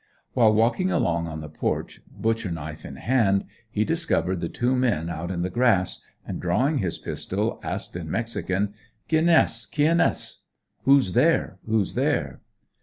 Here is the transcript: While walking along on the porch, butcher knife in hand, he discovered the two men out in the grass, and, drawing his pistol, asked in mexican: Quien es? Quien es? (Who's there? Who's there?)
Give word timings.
While 0.33 0.55
walking 0.55 0.89
along 0.91 1.27
on 1.27 1.41
the 1.41 1.47
porch, 1.47 2.01
butcher 2.09 2.49
knife 2.49 2.85
in 2.85 2.95
hand, 2.95 3.45
he 3.69 3.85
discovered 3.85 4.41
the 4.41 4.49
two 4.49 4.75
men 4.75 5.11
out 5.11 5.29
in 5.29 5.43
the 5.43 5.49
grass, 5.51 6.01
and, 6.25 6.39
drawing 6.41 6.79
his 6.79 6.97
pistol, 6.97 7.59
asked 7.61 7.95
in 7.95 8.09
mexican: 8.09 8.73
Quien 9.07 9.29
es? 9.29 9.67
Quien 9.67 10.01
es? 10.01 10.41
(Who's 10.85 11.13
there? 11.13 11.59
Who's 11.67 11.93
there?) 11.93 12.41